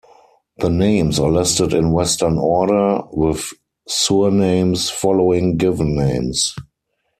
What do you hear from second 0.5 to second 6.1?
The names are listed in western order, with surnames following given